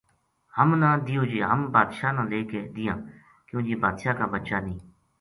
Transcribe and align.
ہمنا 0.57 0.91
دیوں 1.05 1.25
جی 1.31 1.39
ہم 1.49 1.59
بادشاہ 1.75 2.11
نا 2.15 2.23
لے 2.31 2.39
کے 2.51 2.61
دیاں 2.75 2.97
کیوں 3.47 3.61
جی 3.65 3.73
بادشاہ 3.83 4.13
کا 4.19 4.25
بچہ 4.33 4.57
نیہہ 4.65 4.79